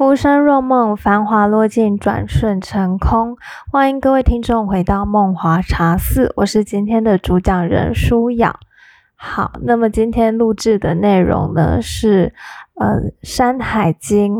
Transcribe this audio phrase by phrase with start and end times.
[0.00, 3.36] 浮生若梦，繁华落尽，转瞬成空。
[3.70, 8.58] 欢迎各位听众回到梦华茶肆，我是今天的主讲人舒雅。
[9.14, 12.32] 好，那么今天录制的内容呢是
[12.76, 12.86] 呃
[13.22, 14.36] 《山海经》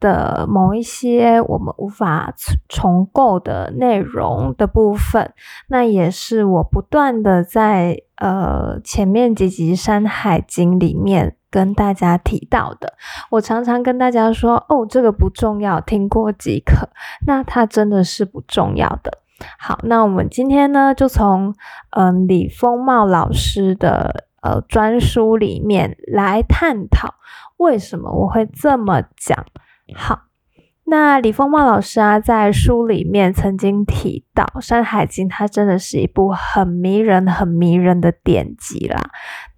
[0.00, 2.34] 的某一些我们无法
[2.68, 5.32] 重构的内容的部分，
[5.68, 11.36] 那也是我不断的在呃前面几集《山海经》里面。
[11.56, 12.92] 跟大家提到的，
[13.30, 16.90] 我常常跟大家说，哦，这个不重要，听过即可。
[17.26, 19.20] 那它真的是不重要的。
[19.58, 21.54] 好，那我们今天呢，就从
[21.96, 27.14] 嗯李丰茂老师的呃专书里面来探讨，
[27.56, 29.46] 为什么我会这么讲。
[29.94, 30.25] 好。
[30.88, 39.00] 那李丰茂老师啊，在书里面曾经提到，《山海经》它真的是一部很迷人、很迷人的典籍啦。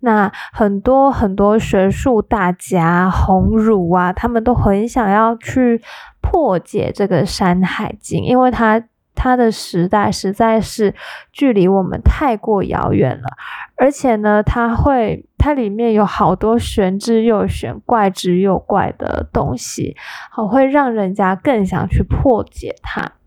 [0.01, 5.83] 那很多很多学术大家、鸿儒啊，他们都很想要去
[6.21, 8.83] 破解这个《山海经》，因为它。
[9.19, 10.95] 它的时代实在是
[11.33, 13.27] 距离我们太过遥远了，
[13.77, 19.97] 而且呢，它会它里面有好多玄之又玄、怪之又怪的东西，
[20.31, 23.18] 好会让人家更想去破解它。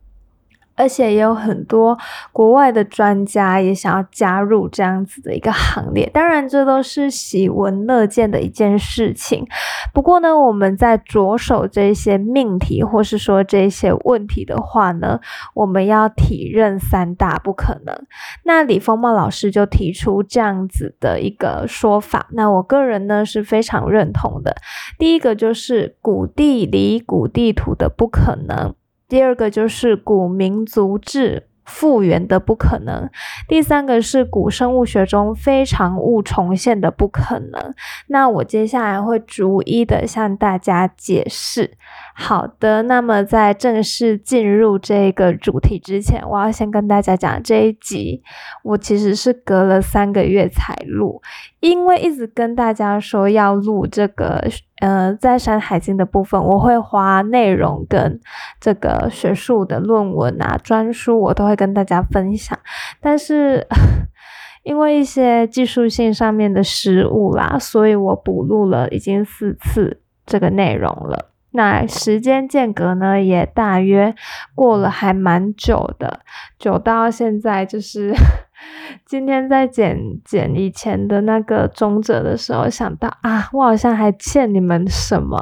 [0.81, 1.95] 而且也有很多
[2.31, 9.45] 国外的专家也想要加入这样子的一个行列，当然这都是喜闻乐见的一件事情。
[9.93, 15.19] 不过呢，我们在着手这些命题或是说这些问题的话呢，
[15.53, 17.95] 我们要体认三大不可能。
[18.43, 24.55] 那李丰茂老师就提出这样子的一个说法，那我个人呢是非常认同的。
[24.97, 28.73] 第一个就是古地理、古地图的不可能。
[29.11, 33.09] 第二个就是古民族志复原的不可能，
[33.45, 37.73] 第三个是古生物学中非常物重现的不可能。
[38.07, 41.77] 那我接下来会逐一的向大家解释。
[42.23, 48.21] 好的，那么在正式进入这个主题之前，我要先跟大家讲这一集，
[48.63, 51.19] 我其实是隔了三个月才录，
[51.59, 54.47] 因为一直跟大家说要录这个，
[54.79, 58.19] 呃，在《山海经》的部分，我会花内容跟
[58.59, 62.57] 这个学术的论文啊、专书，我都会跟大家分享，
[63.01, 63.67] 但是
[64.63, 71.30] 因为一些技术性上面的失误啦，所以我补录了已经四次这个内容了。
[71.51, 74.15] 那时间间隔呢，也大约
[74.55, 76.21] 过了还蛮久的，
[76.57, 78.13] 久到现在就是
[79.05, 85.37] 今天在剪剪以前的那个中者的时候，想到啊，我好像还欠你们什么，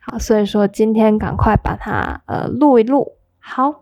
[0.00, 3.81] 好，所以说今天赶快把它呃录一录，好。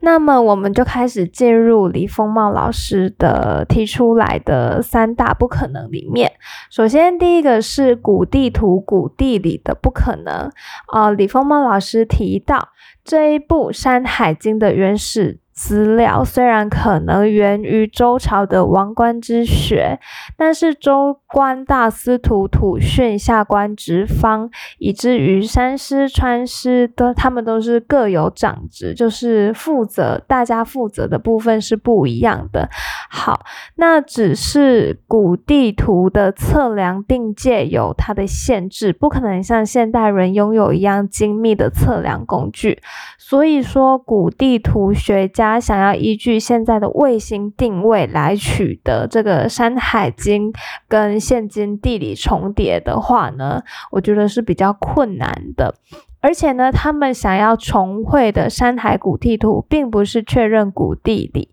[0.00, 6.32] 那么我们就开始进入李丰茂老师的提出来的三大不可能里面。
[6.70, 10.50] 首先，第一个是古地图、古地理的不可能
[10.88, 11.10] 啊。
[11.10, 12.68] 李丰茂老师提到
[13.04, 15.38] 这一部《山海经》的原始。
[15.62, 20.00] 资料虽然可能源于周朝的王官之学，
[20.34, 24.48] 但是周官大司徒土训下官职方，
[24.78, 32.70] 以至于山师、川师都他们都是各有长职，就是负责大家负责的部分是不一样的。
[33.10, 33.44] 好，
[33.76, 42.80] 那只是古地图的测量定界有它的限制，不可能像现代人拥有一样精密的测量工具，
[43.18, 45.49] 所以说古地图学家。
[45.52, 50.52] 他想要依据现在的卫星定位来取得这个《山海经》
[50.88, 55.74] 跟现今地理重叠的话呢，我觉得是比较困难的。
[56.20, 61.50] 而且呢，他们想要重绘的山海古地图，并不是确认古地理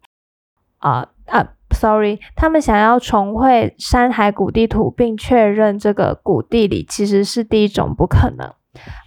[0.80, 8.54] 啊啊，sorry，他们想要重绘山海古地图并确认这个古地理，其实是第一种不可能。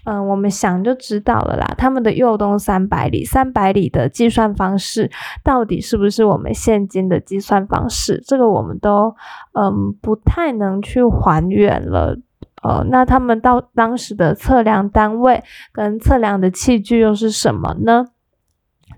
[0.05, 1.75] 嗯，我们想就知道了啦。
[1.77, 5.11] 他们的右东三百里，三百里的计算方式
[5.43, 8.23] 到底是不是我们现今的计算方式？
[8.27, 9.15] 这个我们都
[9.53, 12.19] 嗯不太能去还原了。
[12.63, 15.43] 呃，那他们到当时的测量单位
[15.73, 18.05] 跟测量的器具又是什么呢？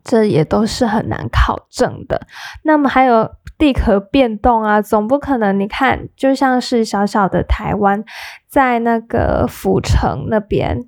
[0.03, 2.27] 这也都是很难考证的。
[2.63, 3.31] 那么还有。
[3.59, 5.61] 地壳变动啊，总不可能。
[5.61, 8.03] 你看，就像是小小的台湾，
[8.49, 10.81] 在那个府城那边，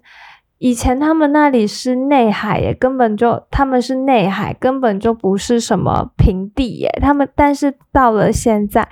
[0.58, 6.98] 以前他们那里是内海耶，根本就他们是内海，根本就不是什么平地耶。
[7.00, 8.88] 他们但是到了现在。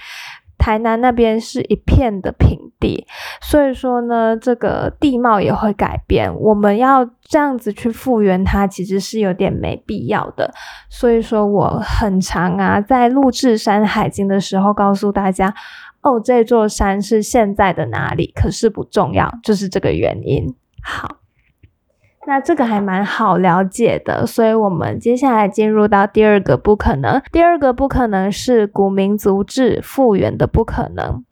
[0.63, 3.05] 台南那边是一片的平地，
[3.41, 6.33] 所以说呢，这个地貌也会改变。
[6.33, 10.55] 我们要这样子去复原它，其实是有点没必要的。
[10.89, 15.53] 所以说，我很常啊，在录制《山海经》的时候，告诉大家，
[16.03, 20.55] 哦，这座山是现在的哪里，可是不重要，就是这个原因。
[20.85, 21.17] 好，
[22.25, 27.21] 那这个还蛮好了解的，所以我们接下来进入到第二个不可能。
[27.33, 31.25] 第二个不可能是古民族志复原的不可能。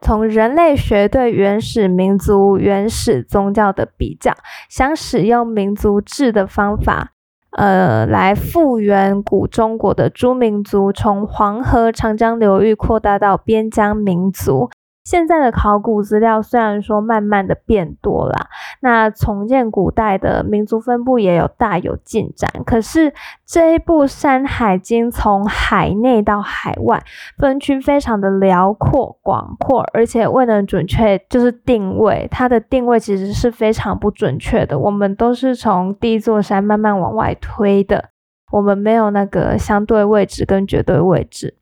[0.00, 4.32] 从人类学对原始民族、原始宗教的比较，
[4.70, 7.12] 想使用民族志的方法，
[7.50, 14.70] 呃，来复原古中国的诸民族，从黄河、长江流域扩大到边疆民族。
[15.10, 18.46] 现在的考古资料虽然说慢慢的变多了，
[18.78, 22.48] 那重建古代的民族分布也有大有进展。
[22.64, 23.12] 可是
[23.44, 27.02] 这一部《山海经》从海内到海外
[27.38, 34.78] 分区非常的辽阔广阔，而且未能准确就是定位，它的定位其实是非常不准确的。
[34.78, 38.10] 我们都是从第一座山慢慢往外推的，
[38.52, 41.56] 我们没有那个相对位置跟绝对位置。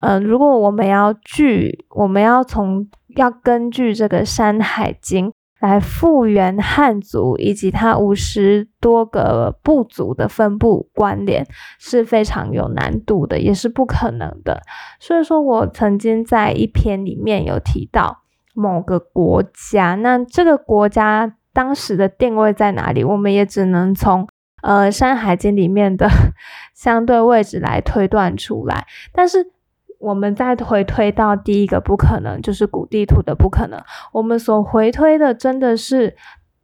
[0.00, 5.28] 嗯，如果我们要据，我们要从要根据这个《山海经》
[5.60, 11.46] 来复原汉族以及它五十多个部族的分布关联，
[11.78, 14.62] 是非常有难度的，也是不可能的。
[14.98, 18.22] 所以说我曾经在一篇里面有提到
[18.54, 24.26] 某个国家，那这个国家当时的定位在哪里，我们也只能从
[24.62, 26.08] 呃《山海经》里面的
[26.74, 29.52] 相对位置来推断出来，但是。
[30.00, 33.78] 我们再回推到第一个不可能，就是古地图的不可能。
[34.12, 36.16] 我们所回推的真的是，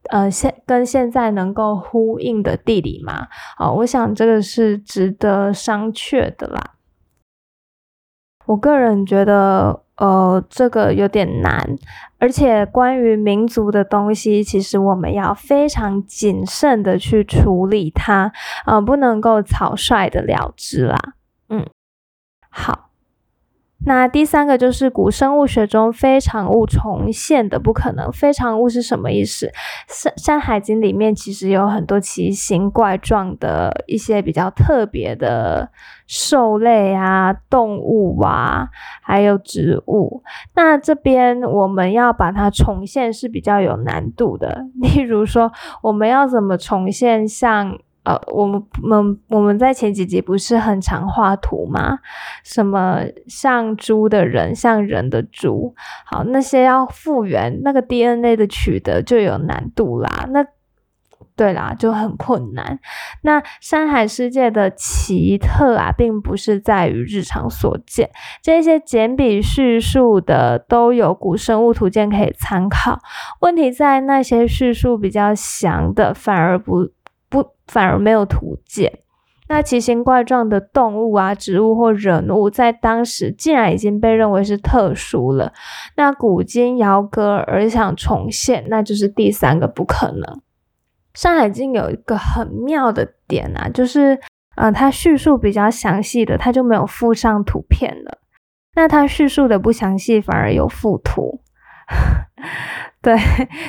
[0.08, 3.28] 呃，现跟现在能够呼应的地理吗？
[3.58, 6.72] 啊，我想这个是值得商榷的啦。
[8.46, 11.76] 我个人觉得，呃，这个有点难，
[12.18, 18.32] 而且关于民族的东西，其实我们要非常谨慎的去处理它，
[18.64, 20.98] 呃，不能够草率的了之啦。
[21.50, 21.66] 嗯，
[22.48, 22.85] 好。
[23.86, 28.10] 那第三个就是古生物学中非常物重现的不可能。
[28.10, 29.46] 非常物是什么意思？
[29.86, 35.70] 《山山海经》里面其实有很多奇形怪状的一些比较特别的
[36.08, 38.68] 兽类啊、动物啊，
[39.02, 40.24] 还有植物。
[40.56, 44.66] 那这边我们要把它重现是比较有难度的。
[44.82, 45.52] 例如说，
[45.82, 47.78] 我们要怎么重现像？
[48.06, 51.98] 呃，我们我们我们在前几集不是很常画图吗？
[52.44, 55.74] 什么像猪的人，像人的猪，
[56.04, 60.28] 好，那些要复原那个 DNA 的取得就有难度啦。
[60.30, 60.46] 那
[61.34, 62.78] 对啦，就很困难。
[63.22, 68.08] 那山海世界的奇特啊，并不是在于日常所见，
[68.40, 73.00] 这些简笔叙述的都有古生物图鉴可以参考。
[73.40, 76.90] 问题在那些叙述比较详的，反而不。
[77.66, 79.00] 反而没有图解。
[79.48, 85.52] 那奇形怪状的动物啊、植物或人物，在当时竟然已经被认为是特殊了。
[85.94, 90.22] 那古今遥歌而想重现，那就是第三个不可能。
[91.14, 94.18] 《山海经》有一个很妙的点啊，就是，
[94.56, 98.18] 呃，它叙述比较详细的，它就没有附上图片了。
[98.74, 101.40] 那它叙述的不详细，反而有附图。
[103.06, 103.16] 对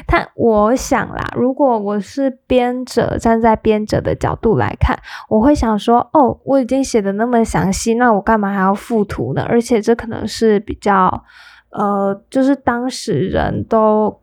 [0.08, 4.98] 他， 我想啦，如果我是编者，站在编者的角度来看，
[5.30, 9.46] 我会想说，哦，我已经写的那么详细，那我干嘛还要附图呢？
[9.48, 11.24] 而且这可能是比较，
[11.70, 14.20] 呃，就是当事人都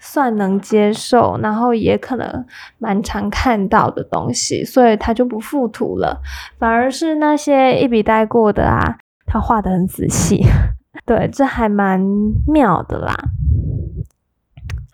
[0.00, 2.44] 算能接受，然后也可能
[2.78, 6.20] 蛮常看到的东西，所以他就不附图了，
[6.58, 10.44] 反而是那些一笔带过的啊，他画的很仔细，
[11.06, 12.04] 对，这还蛮
[12.48, 13.14] 妙的啦。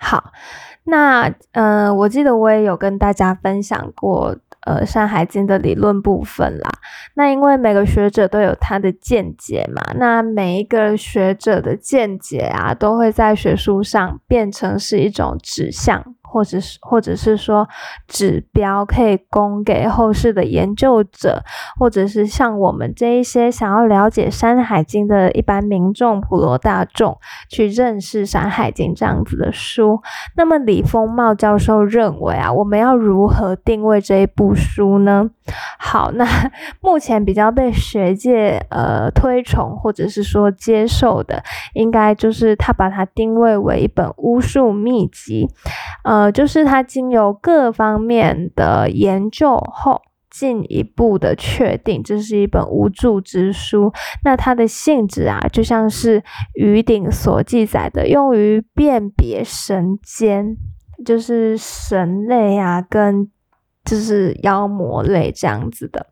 [0.05, 0.33] 好，
[0.85, 6.71] 那嗯，我记得我也有跟大家分享过呃《山海经》的理论部分啦。
[7.15, 16.15] 那因为每个学者都有他的见解嘛，那每一个学者的见解啊，都会在学术上变成是一种指向。
[16.35, 17.69] 或者是，或者是说
[18.09, 21.45] 指标可以供给后世的研究者，
[21.79, 27.17] 或者是像我们这一些想要了解《山海经》的一般民众、普罗大众
[27.49, 30.01] 去认识《山海经》这样子的书。
[30.37, 35.31] 那么李丰茂教授认为啊，我们要如何定位这一部书呢？
[35.79, 36.27] 好，那
[36.83, 45.49] 目前比较被学界呃推崇或者是说接受的，应该就是他把它定位为一本巫术秘籍，
[46.03, 46.31] 呃。
[46.35, 53.93] 就是它经由各方面的研究后，进一步的确定这是一本无助之书。
[54.25, 56.25] 那它的性质啊，就像是
[56.55, 60.57] 于鼎所记载的，用于辨别神间，
[61.05, 63.31] 就是神类啊，跟
[63.85, 66.07] 就是妖魔类这样子的。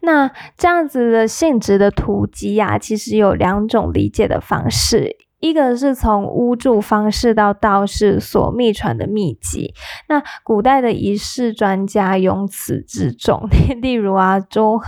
[0.00, 5.16] 那这样子的性质的图集啊，其实有两种理解的方式。
[5.40, 9.72] 一个是从巫祝方式到道士所秘传的秘籍，
[10.08, 13.48] 那古代的仪式专家用此之众，
[13.80, 14.80] 例如啊周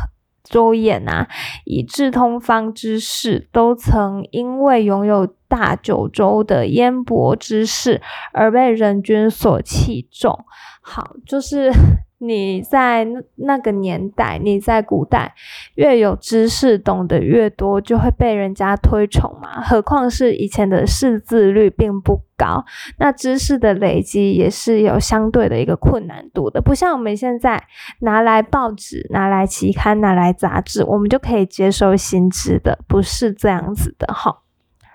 [0.43, 1.29] 周衍啊，
[1.65, 8.03] 以智通方之士，都曾因为拥有大九州的渊博之士
[8.33, 10.45] 而被人君所器重。
[10.81, 11.73] 好，就是。
[12.23, 13.07] 你在
[13.37, 15.35] 那个年代，你在古代，
[15.77, 19.63] 越有知识，懂得越多，就会被人家推崇嘛。
[19.63, 22.63] 何况是以前的识字率并不高，
[22.99, 26.61] 那知识的累积也是有相对的一个困难度的。
[26.61, 27.65] 不像我们现在
[28.01, 34.43] 拿来报纸、拿来期刊、拿来杂志，我们就可以接收新知的，不是这样子的哈。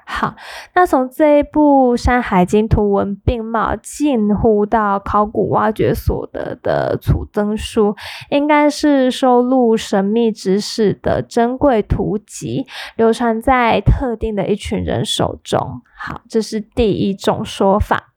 [0.08, 0.36] 好，
[0.76, 7.96] 那从这一部《山海经》图文并茂，近乎到考古挖掘所得的储增书，
[8.30, 15.82] 应该是收录神秘知识的珍贵图集，流传在特定的一群人手中。
[15.98, 18.14] 好，这是第一种说法。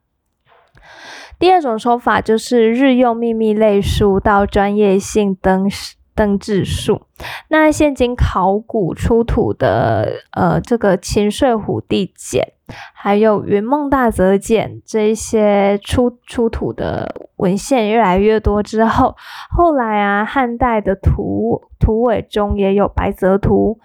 [1.39, 5.71] 第二种说法就是日用秘密类书到专业性登
[6.19, 7.03] 邓志术，
[7.47, 12.55] 那现今考古出土的呃这个秦睡虎地简，
[12.93, 19.15] 还有云梦大泽简这一些出出土的文献越来越多之后，
[19.57, 23.79] 后来啊汉代的图图尾中也有白泽图，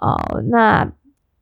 [0.00, 0.90] 呃那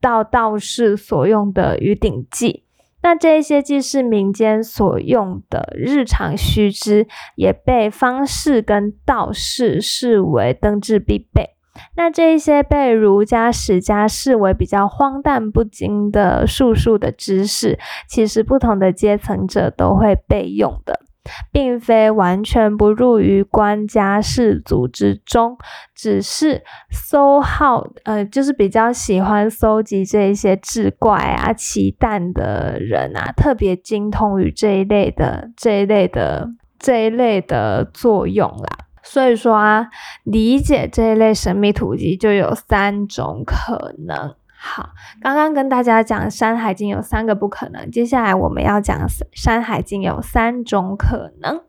[0.01, 2.64] 到道士所用的鱼鼎记。
[3.05, 11.51] 那这一些既是民间所用的日常须知，也被方士跟道士视为登志必备。
[11.95, 17.77] 那这一些被儒家、史家视为比较荒诞不经的术数的知识，
[18.09, 21.01] 其实不同的阶层者都会备用的。
[21.51, 25.57] 并非完全不入于官家士族之中，
[25.95, 38.85] 只是搜好，呃，就是比较喜欢搜集这一些志怪啊、奇诞的人啊，特别精通于这一类的、这一类的、这一类的作用啦。
[39.03, 39.87] 所以说啊，
[40.23, 44.35] 理解这一类神秘图籍就有三种可能。
[44.67, 44.89] 好，
[45.21, 48.97] 刚刚跟大家讲《山海经》有三个不可能，接下来我们要讲
[49.31, 51.61] 《山海经》有三种可能。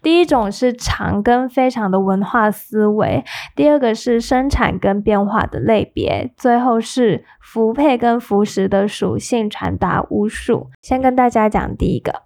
[0.00, 3.24] 第一种是常跟非常的文化思维，
[3.56, 10.70] 第二个是生产跟变化的类别，最后是符配跟符实的属性传达巫术。
[10.80, 12.22] 先跟大家讲第一个，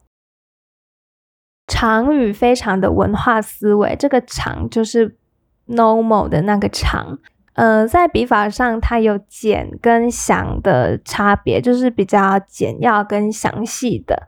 [1.66, 5.16] 常与非常的文化思维，这个常就是
[5.66, 7.18] normal 的那个常。
[7.54, 14.24] 呃，在笔法上，它有简跟详的差别，就是比较简要跟详细的。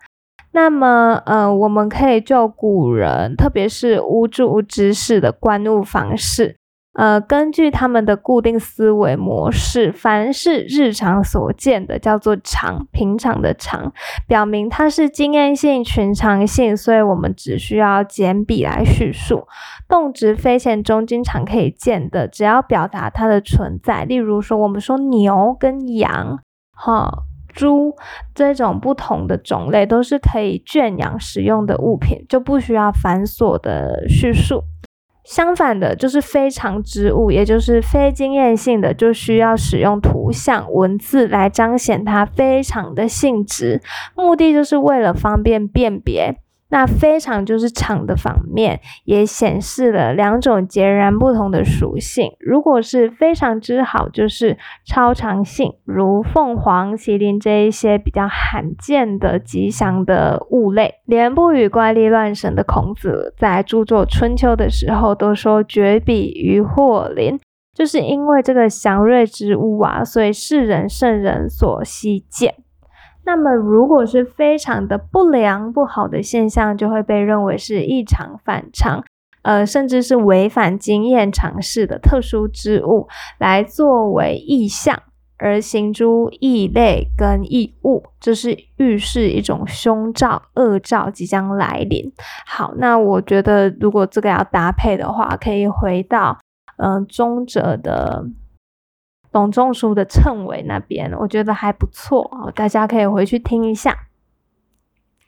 [0.53, 6.57] 那么，呃，我们可以就古人，特别是巫祝之士的观物方式。
[6.97, 13.93] 呃，根据他们的固定思维模式，凡是日常所见的，叫做常，平常的常，
[14.27, 19.47] 表明它是经验性、寻常性，所以我们只需要简笔来叙述。
[19.87, 26.39] 动植非现中经常可以见的，只要表达它的存在，例如说，我们说牛跟羊，
[26.73, 27.95] 哈，猪
[28.35, 34.65] 这种不同的种类，都是可以圈养使用的物品，就不需要繁琐的叙述。
[35.27, 43.83] 相反的，就是非常之物，也就是非经验性的，就需要使用图像、文字来彰显它非常的性质，
[44.15, 46.37] 目的就是为了方便辨别。
[46.69, 52.33] 那非常就是场的反面，也显示了两种截然不同的属性。
[52.41, 60.97] 如果是非常之好，就是超常性，如凤凰、麒麟这一些比较罕见的吉祥的物类。
[61.05, 67.39] 连不与怪力乱神的孔子在著作《春秋》的时候都说：“绝笔于霍林”，
[67.73, 72.55] 就是因为这个祥瑞之物啊，所以世人圣人所希见。
[73.27, 79.03] 那么，如果是非常的不良不好的现象，就会被认为是异常反常，
[79.43, 85.03] 呃，甚至是违反经验常识的特殊之物，来作为异象
[85.39, 92.13] 而行诸异类跟异物，这是预示一种凶兆、恶兆即将来临。
[92.47, 96.39] 好，那我觉得如果这个要搭配的话，可以回到
[96.77, 98.25] 嗯中者的。
[99.37, 103.95] 董仲舒的称谓那边，我觉得还不错哦，大家可以回去听一下，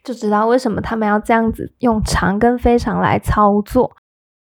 [0.03, 3.91] 就知道为什么他们要这样子用长跟非常来操作。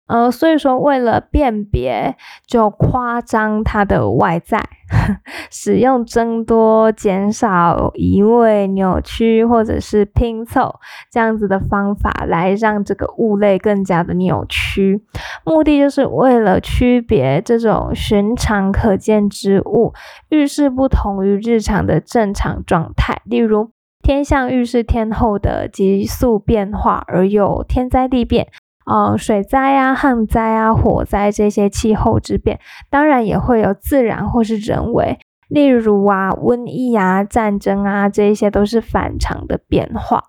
[0.06, 4.62] 呃，所以说为了辨别，就夸张它的外在，
[5.50, 10.76] 使用增多、减少、移位、扭曲或者是拼凑
[11.10, 15.02] 这样子的方法，来让这个物类更加的扭曲，
[15.44, 19.92] 目的就是为了区别这种寻常可见之物，
[20.28, 23.20] 预示不同于日常的正常状态。
[23.24, 23.70] 例如，
[24.04, 28.46] 天象预示天后的急速变化，而有天灾地变。
[28.86, 40.22] 呃，水灾啊、旱灾啊、火灾这些气候之变，当然也会有自然或是人为，例如啊，瘟疫啊、战争啊，这一些都是反常的变化。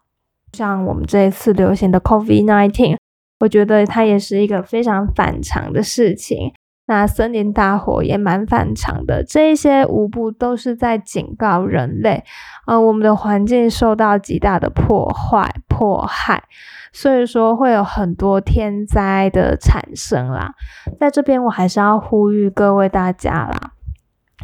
[0.54, 2.98] 像我们这一次流行的 COVID-19，
[3.42, 6.54] 我觉得它也是一个非常反常的事情。
[6.88, 12.24] 那森林大火也蛮反常的，这一些无不都是在警告人类，
[12.66, 16.44] 呃，我们的环境受到极大的破坏、迫害。
[16.94, 20.54] 所以说会有很多天灾的产生啦，
[21.00, 23.72] 在这边我还是要呼吁各位大家啦，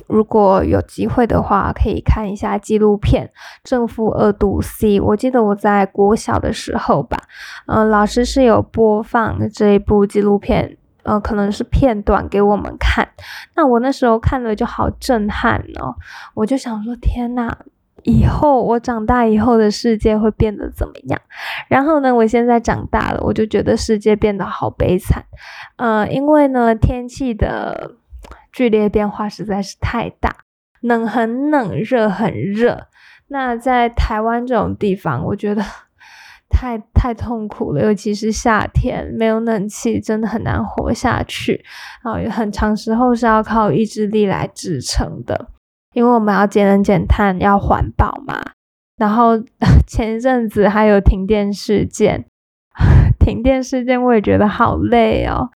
[0.08, 3.28] 如果有机会的话，可以看一下纪录片
[3.64, 5.00] 《正负二度 C》。
[5.04, 7.18] 我记得我在国小的时候吧，
[7.68, 13.08] 嗯，老师是有播放这一部纪录片，呃，可能是片段给我们看。
[13.56, 15.96] 那我那时候看了就好震撼哦，
[16.34, 17.56] 我就想说，天呐！
[18.06, 21.22] 以后我长大以后的世界会变得怎么样？
[21.70, 25.24] 然后呢，我现在长大了，我就觉得世界变得好悲惨。
[25.78, 27.92] 呃，因为呢，天气的
[28.52, 30.36] 剧烈变化实在是太大，
[30.82, 32.88] 冷很冷，热很热。
[33.28, 35.64] 那在台湾这种地方，我觉得
[36.54, 41.66] 太太痛苦了，尤其是夏天没有冷气，真的很难活下去。
[42.04, 45.50] 啊，很长时候是要靠意志力来支撑的。
[45.94, 48.42] 因为我们要节能减碳，要环保嘛。
[48.98, 49.34] 然后
[49.86, 52.26] 前一阵子还有停电事件，
[53.20, 55.50] 停电事件我也觉得好累哦。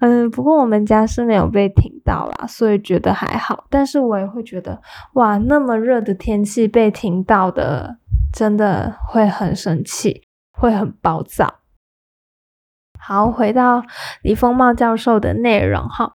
[0.00, 3.64] 嗯，不过我们家是没有被停到啦，所以觉得还好。
[3.68, 4.80] 但是我也会觉得，
[5.14, 7.98] 哇，那么热的天气被停到的，
[8.32, 10.22] 真的会很生气，
[10.60, 11.60] 会很暴躁。
[13.00, 13.82] 好，回到
[14.22, 16.12] 李丰茂教授的内容哈。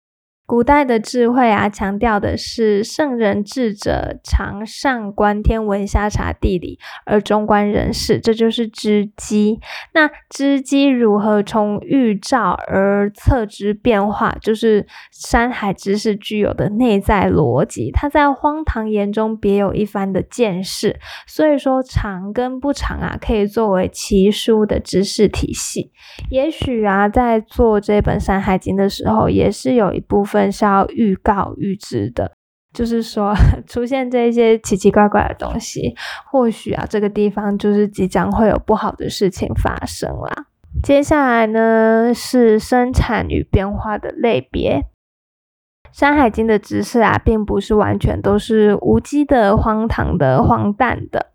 [0.48, 9.60] 古代的智慧啊，强调的是圣人智者常上观天文，下察地理，而中观人事，这就是知机。
[9.96, 17.90] 那知机如何从预兆而测知变化，就是山海知识具有的内在逻辑。
[17.90, 21.00] 他在荒唐言中别有一番的见识。
[21.26, 25.92] 所以说，长跟不长啊，可以作为奇书的知识体系。
[26.30, 30.35] 也许啊，在做这本《山海经》的时候，也是有一部分。
[30.36, 32.32] 分是要预告预知的，
[32.74, 33.34] 就是说
[33.66, 35.96] 出现这些奇奇怪怪的东西，
[36.30, 40.48] 或许啊这个地方就是即将会有不好的事情发生啦。
[40.84, 44.82] 接下来呢是生产与变化的类别，
[45.98, 51.32] 《山海经》的知识啊，并不是完全都是无稽的、荒唐的、荒诞的。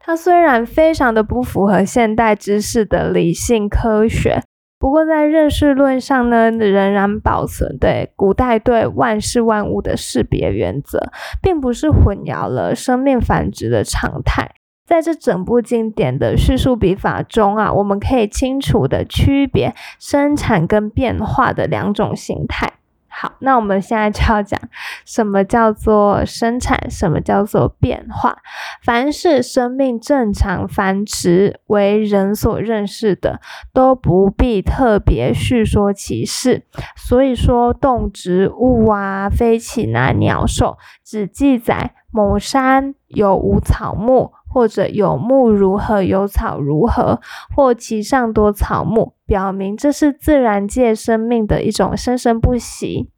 [0.00, 4.42] 它虽然非常的不符合现代知识的理性科学。
[4.78, 11.10] 不过，在认识论上呢，仍然保存对古代对万事万物的识别原则，
[11.40, 14.50] 并不是混淆了生命繁殖的常态。
[14.86, 22.74] 在这整部经典的叙述笔法中啊，我们可以清楚的区别生产跟变化的两种形态。
[23.18, 24.60] 好，那我们现在就要讲
[25.06, 28.36] 什么叫做生产，什么叫做变化。
[28.84, 33.40] 凡是生命正常繁殖为人所认识的，
[33.72, 36.66] 都不必特别叙说其事。
[36.94, 47.22] 所以说，动植物啊，飞禽啊，鸟兽，只记载某山有无草木，或者有木如何，有草如何，
[47.56, 49.15] 或其上多草木。
[49.26, 53.10] 表明这是自然界生命的一种生生不息，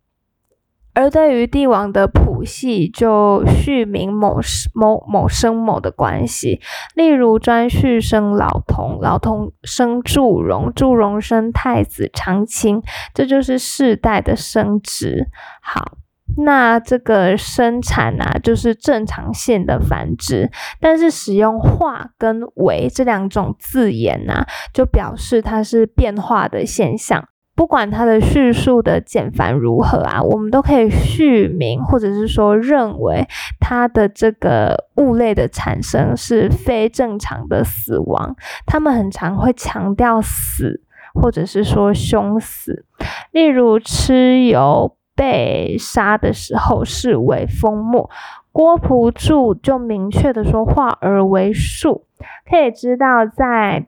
[0.95, 4.41] 而对于帝王的谱系，就续名某
[4.75, 6.61] 某某生某的关系。
[6.95, 15.29] 例如颛顼生老童，老童生祝融，祝融生太子长卿，这就是世代的生殖。
[15.61, 15.99] 好。
[16.37, 27.29] 那这个生产啊，就是正常性的繁殖，但是使用“化”跟“为”这两种字眼呢，就表示它是变化的现象。
[27.57, 33.27] 不管它的叙述的简繁如何啊，我们都可以续名，或者是说认为
[33.59, 38.37] 它的这个物类的产生是非正常的死亡。
[38.65, 40.83] 他们很常会强调死，
[41.15, 42.85] 或者是说凶死，
[43.33, 44.95] 例如蚩尤。
[45.19, 48.09] 被杀的时候是为风木，
[48.53, 52.05] 郭璞注就明确的说化而为树，
[52.49, 53.87] 可以知道在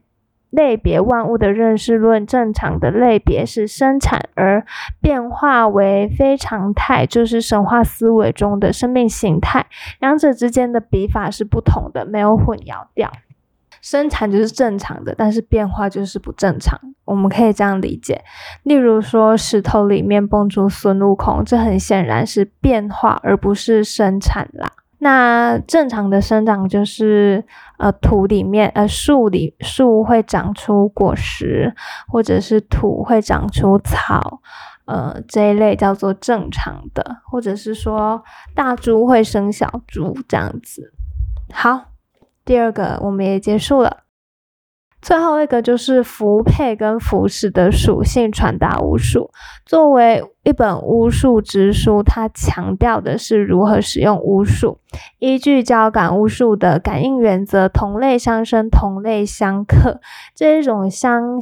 [0.50, 4.66] 类别万物的认识论，正常的类别是生产，而
[5.00, 9.66] 变化为非常态，就是神话思维中的生命形态。
[10.00, 13.12] 两者之间的笔法是不同的，没有混淆掉。
[13.80, 16.78] 生产就是正常的，但是变化就是不正常。
[17.04, 18.22] 我们可以这样理解，
[18.62, 24.70] 例如说石头里面蹦出孙悟空，这很显然是变化，而不是生产啦。
[24.98, 27.44] 那正常的生长就是
[27.78, 31.74] 呃土里面呃树里树会长出果实，
[32.06, 34.40] 或者是土会长出草，
[34.84, 38.22] 呃这一类叫做正常的，或者是说
[38.54, 40.92] 大猪会生小猪这样子。
[41.52, 41.89] 好。
[42.44, 43.98] 第二个我们也结束了，
[45.00, 49.30] 最后一个就是符配跟符使的属性传达巫术。
[49.64, 54.78] 作为一本巫术之书，它强调的是如何使用巫术，
[55.18, 60.00] 依据交感巫术的感应原则，同类相生，同类相克，
[60.34, 61.38] 这一种相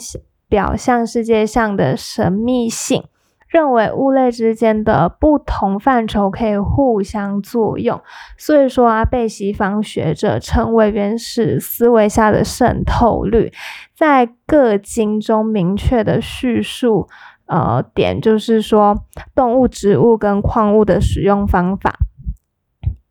[0.49, 3.05] 表象世界上的神秘性。
[3.49, 8.01] 认为物类之间的不同范畴可以互相作用，
[8.37, 13.53] 所以说啊，被西方学者称为原始思维下的渗透率，
[13.95, 17.09] 在各经中明确的叙述，
[17.47, 21.95] 呃，点就是说动物、植物跟矿物的使用方法。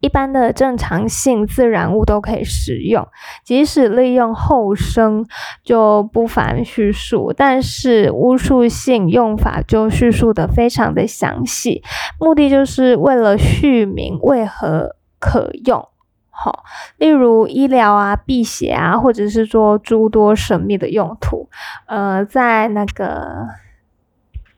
[0.08, 3.06] 一般的正常性自然物都可以使用，
[3.44, 5.28] 即使利用后生
[5.66, 11.84] 就不凡叙述，但是巫术性用法就叙述的非常的详细，
[12.22, 15.86] 目的就是为了续明为何可用。
[16.30, 16.64] 好，
[16.96, 21.50] 例如医疗啊、辟邪啊，或者是说诸多神秘的用途。
[21.88, 23.46] 呃，在那个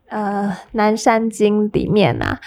[0.08, 2.38] 呃《南山经》里面啊。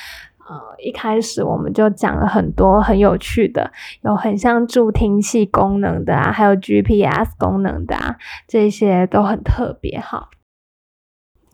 [0.54, 3.72] 呃，一开始我们就讲了很多很有趣的，
[4.04, 10.30] 有很像助听器功能的啊，还有 GPS 功能的啊，这些都很特别哈。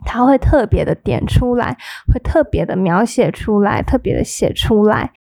[0.04, 1.78] 它会特别的点出来，
[2.12, 5.12] 会特别的描写出来，特别的写出来。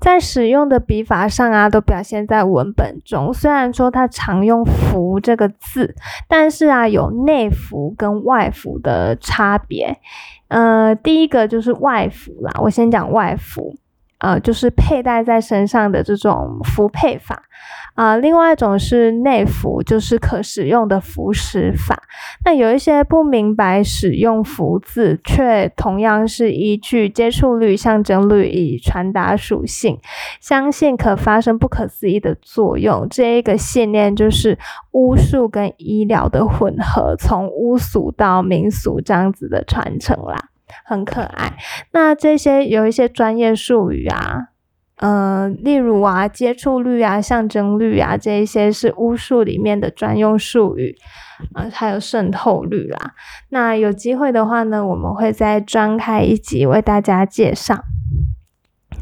[0.00, 3.32] 在使用的笔法上啊，都表现在文本中。
[3.32, 5.94] 虽然说它常用“符”这个字，
[6.28, 10.00] 但是啊，有内服跟外服的差别。
[10.52, 13.74] 呃，第一个就是外服啦，我先讲外服。
[14.22, 17.42] 呃，就是佩戴在身上的这种符配法
[17.94, 22.00] 啊，另外一种是内服，就是可使用的服食法。
[22.44, 29.98] 那有一些不明白使用服字，却同样是依据接触率、象征率以传达属性，
[30.40, 33.08] 相信可发生不可思议的作用。
[33.10, 34.56] 这一个信念就是
[34.92, 40.51] 巫术跟医疗的混合，从巫俗到民俗这样子的传承啦。
[40.84, 41.56] 很可爱。
[41.92, 44.48] 那这些有一些专业术语啊，
[44.96, 50.96] 嗯，例如啊，接触率啊，象征率啊，这一些是巫术里面的专用术语，
[51.54, 53.14] 呃，还有渗透率啦。
[53.48, 57.84] 那有机会的话呢，我们会再专开一集为大家介绍。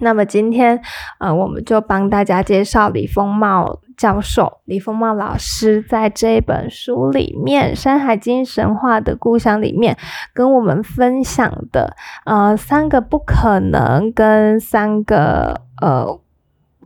[0.03, 0.81] 那么今天，
[1.19, 9.99] 呃，我们就帮大家介绍李丰茂教授、李丰茂老师在这本书里面《山海经神话的故乡》里面
[10.33, 16.19] 跟我们分享的，呃，三个不可能跟三个呃。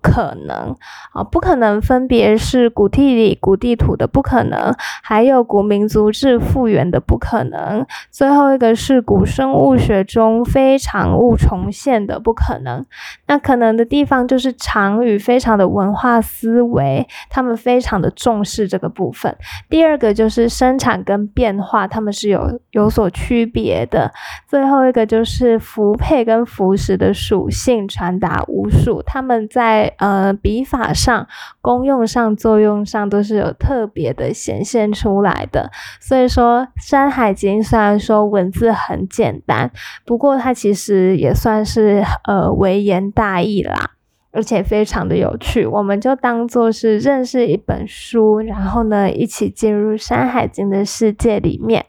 [0.04, 0.76] 可能
[1.14, 12.84] 啊，不可能分别是古地理、古地图的不可能，还有古民族志复原的不可能，最后一个是古生物学中非常物重现的不可能。
[13.26, 19.34] 那可能的地方就是常与非常的文化思维，他们非常的重视这个部分。
[19.70, 24.12] 第二个就是生产跟变化，他们是有有所区别的。
[24.46, 29.93] 最后一个就是符配跟符使的属性传达巫术，他们在。
[29.98, 31.26] 呃，笔法上、
[31.61, 35.70] 功用上、作用上都是有特别的显现出来的。
[36.00, 39.70] 所以说，《山海经》虽然说文字很简单，
[40.04, 43.92] 不过它其实也算是呃微言大义啦，
[44.33, 45.66] 而且非常的有趣。
[45.66, 51.87] 我们就当做是认识一本书，然后呢，一起进入《山海经》的世界里面。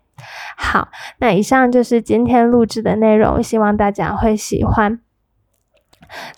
[0.57, 0.87] 好，
[1.19, 4.99] 那以上就是今天录制的内容，希望大家会喜欢。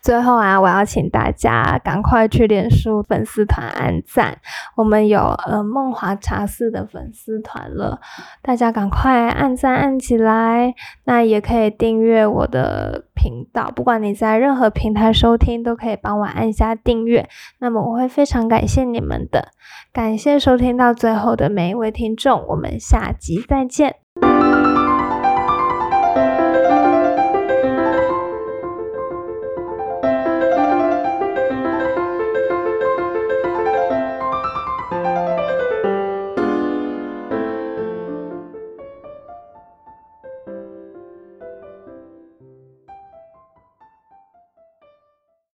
[0.01, 4.37] 最后啊，我要请大家赶快去脸书粉丝团按赞，
[4.75, 7.99] 我们有呃梦华茶室的粉丝团了，
[8.41, 10.73] 大家赶快按赞按起来。
[11.05, 17.27] 那也可以订阅我的频道，不管你在任何平台收听，都可以帮我按下订阅。
[17.59, 19.49] 那么我会非常感谢你们的，
[19.93, 23.95] 感谢收听到最后的每一位听众，我们下集再见。